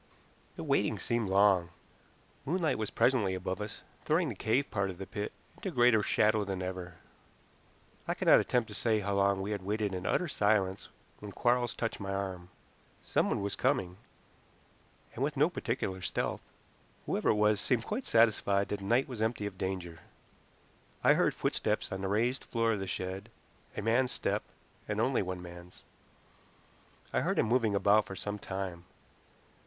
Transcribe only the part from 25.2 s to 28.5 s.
one man's. I heard him moving about for some